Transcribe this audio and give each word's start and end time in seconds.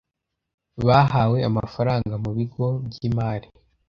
bahawe 0.85 1.37
amafaranga 1.49 2.13
mu 2.23 2.31
bigo 2.37 2.65
by 2.89 2.97
imari 3.07 3.47